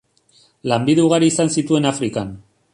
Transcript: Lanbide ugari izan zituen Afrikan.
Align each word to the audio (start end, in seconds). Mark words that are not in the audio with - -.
Lanbide 0.71 1.05
ugari 1.09 1.31
izan 1.33 1.53
zituen 1.59 1.89
Afrikan. 1.93 2.37